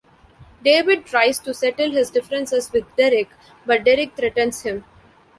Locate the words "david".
0.65-1.05